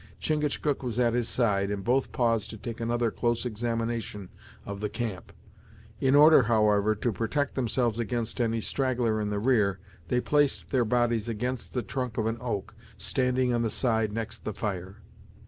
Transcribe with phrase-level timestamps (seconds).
[0.19, 4.29] Chingachgook was at his side and both paused to take another close examination
[4.65, 5.31] of the camp.
[5.99, 9.77] In order, however, to protect themselves against any straggler in the rear,
[10.07, 14.43] they placed their bodies against the trunk of an oak, standing on the side next
[14.43, 15.03] the fire.